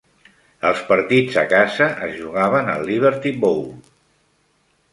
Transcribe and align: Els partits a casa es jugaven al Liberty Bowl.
Els 0.69 0.79
partits 0.87 1.37
a 1.41 1.43
casa 1.51 1.91
es 2.07 2.17
jugaven 2.23 2.73
al 2.77 2.89
Liberty 2.91 3.35
Bowl. 3.45 3.65